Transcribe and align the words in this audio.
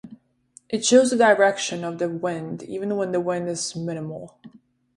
It 0.67 0.83
shows 0.83 1.11
the 1.11 1.15
direction 1.17 1.83
of 1.83 1.99
the 1.99 2.09
wind 2.09 2.63
even 2.63 2.95
when 2.97 3.11
the 3.11 3.21
wind 3.21 3.47
is 3.47 3.75
minimal. 3.75 4.35